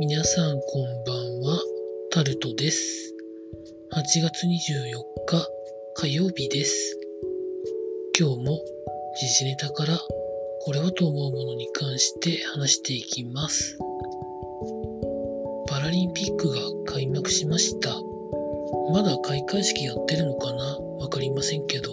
[0.00, 1.60] 皆さんこんばんは、
[2.12, 3.14] タルトです。
[3.92, 5.48] 8月24日
[5.96, 6.96] 火曜日です。
[8.16, 8.60] 今日も
[9.18, 9.98] 時事ネタから
[10.62, 13.76] これをと思うものに関して話していきます。
[15.66, 16.60] パラリンピックが
[16.92, 17.90] 開幕しました。
[18.92, 20.78] まだ開会式やってるのかな？
[21.00, 21.90] わかりませんけど、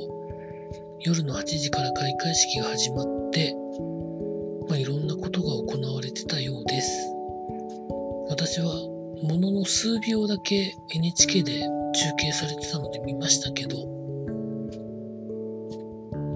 [1.00, 3.56] 夜の8時から開会式が始まって、
[4.68, 5.05] まあ、いろんな
[9.26, 13.82] ものの数秒だけ NHK で中継されてたので見ましたけど、う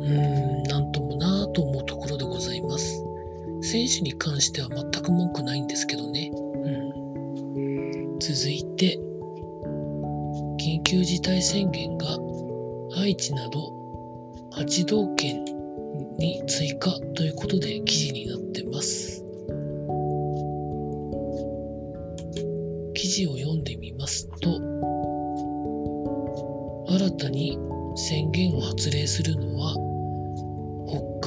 [0.01, 3.03] ーん、なんともなぁと思うところでございます。
[3.61, 6.31] 選手に関しては全く文句ないんですけどね。
[6.33, 8.19] うん。
[8.19, 8.97] 続いて、
[10.59, 12.17] 緊急事態宣言が
[12.97, 13.71] 愛知など
[14.53, 15.45] 8道県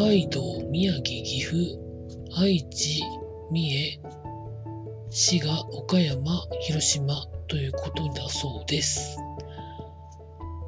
[0.05, 1.57] 海道、宮城、岐阜、
[2.37, 3.05] 愛知、
[3.53, 4.01] 三重、
[5.11, 9.17] 滋賀、岡山、広島ということだそうです。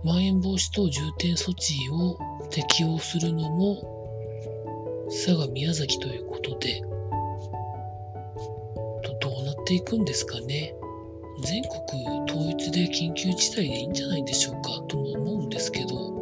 [0.05, 2.17] まん延防止等重点措置を
[2.49, 3.83] 適用するのも
[5.09, 6.81] 佐賀、宮崎ということで、
[9.21, 10.77] どうなっていくんですかね。
[11.43, 16.14] 全国統一で緊急事態でいいんじゃないでしょうかとも思うんですけど、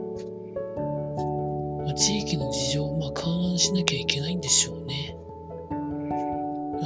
[1.93, 5.17] あ、地域の事情をまあ勘案しなきゃいけないんでしょうね。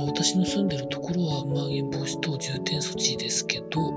[0.06, 3.90] 私の住んでるところはまん延防止等重点措置ですけど、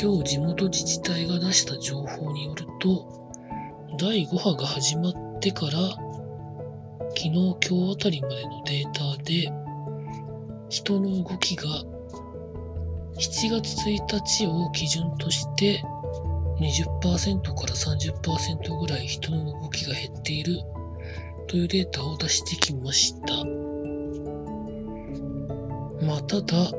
[0.00, 3.32] 今日地元自治体が出した情報によると、
[3.98, 5.72] 第5波が始まってから、
[7.16, 9.50] 昨日今日あたりまでのデータで、
[10.68, 11.64] 人の動きが
[13.18, 15.82] 7月1日を基準として
[16.58, 20.60] 20%から30%ぐらい人の動きが減っている
[21.48, 23.44] というデータを出してきました。
[26.04, 26.72] まあ、ただ、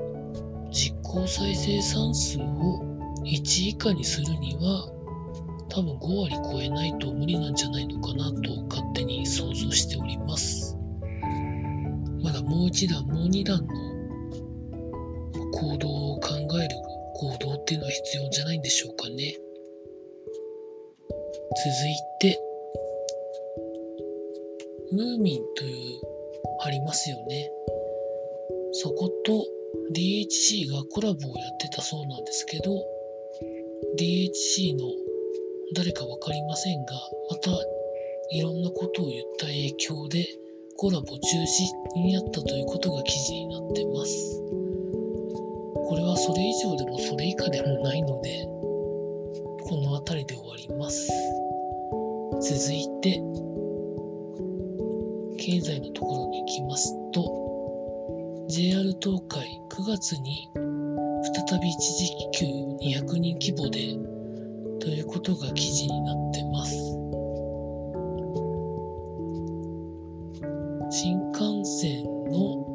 [0.71, 2.81] 実効再生産数を
[3.23, 4.91] 1以下にするには
[5.69, 10.77] 多分5割超えないと無理なんじゃないのかなと勝手に想像しております。
[12.23, 13.67] まだもう一段、もう二段の
[15.51, 16.75] 行動を考える
[17.15, 19.35] 行動っていうのは必要じゃないんでしょうかね。
[21.55, 22.39] 続いて、
[24.91, 26.01] ムーミンという
[26.61, 27.51] ありますよね。
[28.73, 29.45] そこと
[29.93, 32.71] DHC がコラボをやってたそうなんですけど、
[33.97, 34.85] DHC の
[35.73, 36.93] 誰かわかりませんが、
[37.29, 37.51] また
[38.31, 40.25] いろんなことを言った影響で
[40.75, 44.43] コラボ中止になったということが記事になってます。
[45.87, 48.45] これはそれ以上でもそれ以下でもないので、
[49.69, 51.36] この辺りで終わります。
[52.39, 53.19] 続いて、
[55.39, 63.79] 経済のところに行きますと、JR 東海9月に再び一時帰給200人規模で
[64.79, 66.75] ということが記事になってます。
[70.91, 72.65] 新幹線の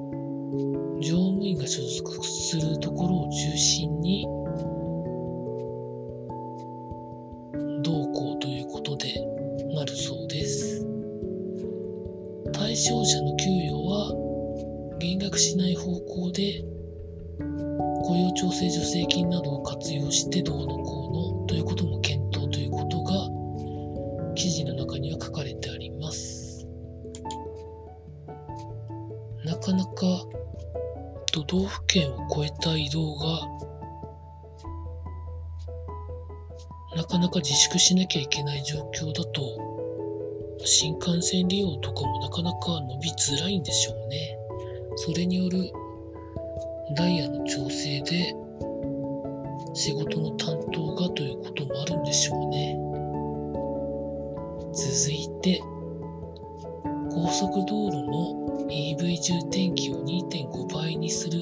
[1.01, 4.27] 乗務員が所属するところを中心に
[12.83, 16.65] 対象者の給与は減額しない方向で
[17.39, 26.67] 雇用調整助成金などを活用してどうのこうのということも検討ということが記事の中には書かれてあります。
[29.45, 30.27] なかなか
[31.31, 33.47] 都道府県を越えた移動が
[36.97, 39.72] なかなか自粛しなきゃいけない状況だと
[40.65, 44.39] 新幹線利用とかもなかなか伸びづらいんでしょうね。
[44.97, 45.73] それによる
[46.97, 48.35] ダイヤの調整で
[49.75, 52.77] 仕事の担当がということもあるんでしょうね。
[54.75, 55.61] 続いて、
[57.11, 61.41] 高速道路の EV 充電器を2.5倍にする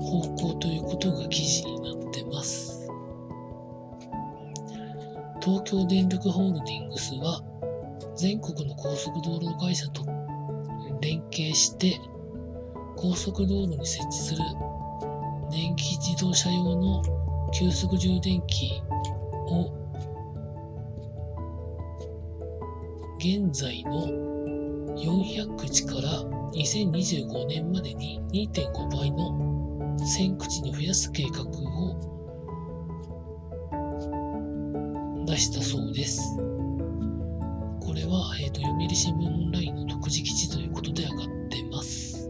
[0.00, 2.88] 方向ということが記事になってます。
[5.40, 7.42] 東京電力ホールディングスは
[8.16, 10.04] 全国の高速道路会社と
[11.00, 11.98] 連携して
[12.96, 14.38] 高速道路に設置する
[15.50, 17.02] 電気自動車用の
[17.52, 18.82] 急速充電器
[19.48, 19.84] を
[23.18, 24.06] 現在の
[24.96, 26.22] 400口から
[26.52, 32.14] 2025年までに2.5倍の1000口に増やす計画を
[35.26, 36.53] 出したそうです。
[37.94, 41.18] これは、えーと、読売新聞オンラインの独自記事ということで上がっ
[41.48, 42.28] てます。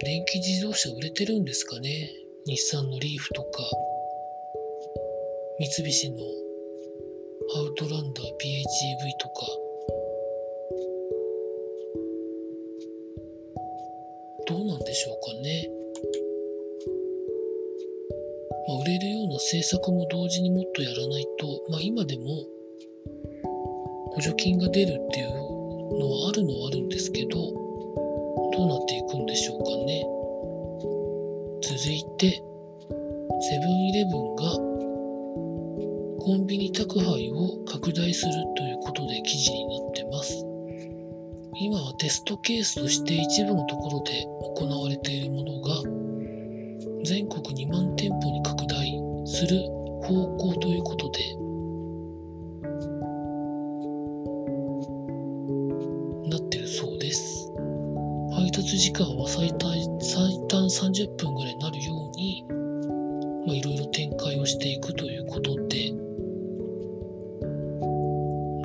[0.00, 2.10] 電気自動車売れてるんですかね？
[2.46, 3.62] 日産のリーフとか、
[5.60, 6.16] 三菱の
[7.58, 8.32] アウトランダー PHEV
[9.20, 9.46] とか、
[14.48, 15.70] どうなんでしょうかね？
[18.66, 22.24] まあ、売れるような政策も同時にもっとやらないと、まあ、今でも
[24.14, 25.28] 補助金が出るっていう
[25.98, 30.04] のはあるのはあるんですけど、どうなっていくんでしょうかね。
[31.62, 34.74] 続いて、セブンイレブンが
[36.24, 40.46] コンビニ宅配を拡大するということで記事になってます。
[41.56, 44.24] 今はテストケースとして一部のところで
[44.56, 45.82] 行われているものが
[47.04, 49.60] 全国2万店舗に拡大する
[50.02, 51.20] 方向ということで
[58.74, 62.40] 配達時間は最短最短30分ぐらいになるように
[63.56, 65.90] いろいろ展開をしていくということで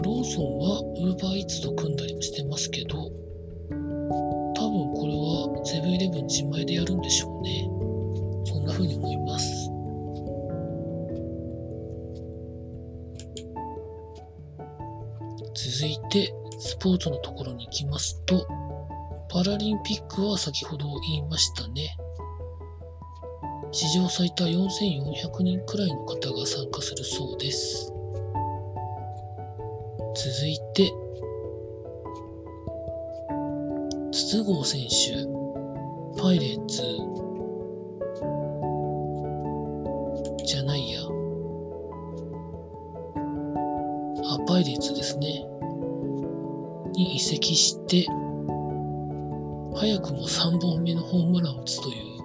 [0.03, 7.69] ローソンは UberEats と組んだりもしてますけど、多分これはセブンイレブン自前でやるんでしょうね。
[8.45, 9.69] そんな風に思います。
[15.53, 18.47] 続いて、スポーツのところに行きますと、
[19.30, 21.96] パラリンピックは先ほど言いましたね。
[23.72, 27.94] 史上最多4400人くらいの方が参加するそうです。
[30.16, 30.92] 続いて、
[34.12, 36.81] 筒香選手、パイレーツ、
[40.44, 41.02] じゃないや。
[44.26, 45.46] あ、パイレーツですね。
[46.94, 48.08] に移籍して、
[49.80, 52.22] 早くも3本目のホームランを打つという、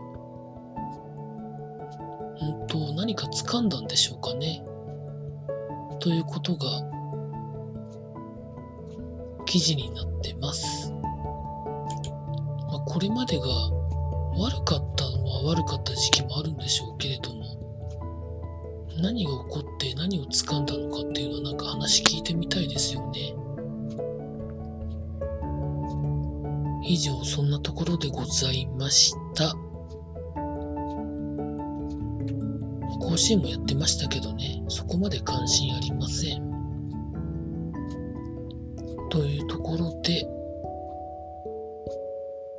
[2.36, 4.64] 本当何か掴んだんでしょうかね。
[6.00, 6.66] ということが
[9.46, 10.90] 記事になってます。
[10.90, 10.98] ま
[12.74, 13.46] あ、これまでが
[14.36, 17.44] 悪かったのは悪かった時期もあるんでしょうけれども、
[19.00, 23.43] 何が起こって何を掴んだのかっていうのはなんか話聞いてみたいですよね。
[26.86, 29.54] 以上、そんなところでございました。
[33.00, 36.42] 甲子園もやってましたけどね、そこまで関心ありません。
[39.10, 40.26] というところで、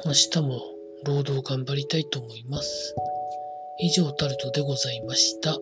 [0.06, 0.62] 明日も
[1.06, 2.96] 労働頑張りたいと思います。
[3.80, 5.58] 以上タルトでございました。